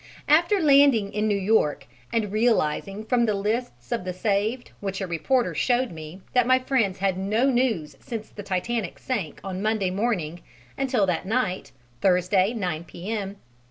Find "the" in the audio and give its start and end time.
3.27-3.35, 4.03-4.13, 8.31-8.41